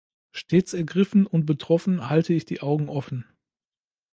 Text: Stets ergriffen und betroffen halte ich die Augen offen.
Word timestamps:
Stets 0.31 0.73
ergriffen 0.73 1.27
und 1.27 1.45
betroffen 1.45 2.09
halte 2.09 2.33
ich 2.33 2.43
die 2.45 2.61
Augen 2.61 2.89
offen. 2.89 3.23